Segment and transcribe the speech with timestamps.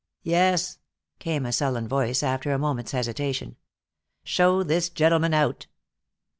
[0.23, 0.79] "Yes,"
[1.19, 3.55] came a sullen voice, after a moment's hesitation.
[4.23, 5.67] "Show this gentleman out."